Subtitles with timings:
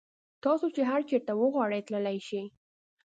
[0.43, 2.43] تاسو چې هر چېرته وغواړئ تللی شئ.